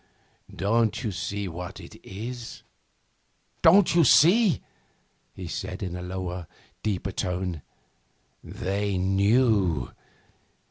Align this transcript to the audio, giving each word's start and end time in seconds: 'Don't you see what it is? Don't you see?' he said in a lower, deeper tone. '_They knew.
'Don't 0.55 1.03
you 1.03 1.11
see 1.11 1.47
what 1.47 1.79
it 1.79 1.95
is? 2.03 2.63
Don't 3.61 3.93
you 3.93 4.03
see?' 4.03 4.63
he 5.35 5.45
said 5.47 5.83
in 5.83 5.95
a 5.95 6.01
lower, 6.01 6.47
deeper 6.81 7.11
tone. 7.11 7.61
'_They 8.43 8.99
knew. 8.99 9.91